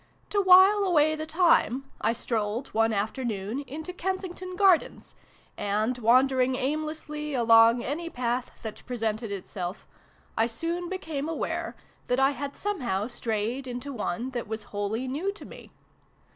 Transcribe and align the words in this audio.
To 0.31 0.41
while 0.41 0.79
away 0.79 1.15
the 1.15 1.27
time, 1.27 1.91
I 2.01 2.13
strolled, 2.13 2.69
one 2.69 2.91
after 2.91 3.23
noon, 3.23 3.59
into 3.67 3.93
Kensington 3.93 4.55
Gardens, 4.55 5.13
and, 5.59 5.95
wandering 5.99 6.55
aimlessly 6.55 7.35
along 7.35 7.83
any 7.83 8.09
path 8.09 8.49
that 8.63 8.83
presented 8.87 9.31
itself, 9.31 9.85
I 10.35 10.47
soon 10.47 10.89
became 10.89 11.29
aware 11.29 11.75
that 12.07 12.19
I 12.19 12.31
had 12.31 12.57
somehow 12.57 13.05
strayed 13.09 13.67
into 13.67 13.93
one 13.93 14.31
that 14.31 14.47
was 14.47 14.63
wholly 14.73 15.07
new 15.07 15.31
to 15.33 15.45
me. 15.45 15.71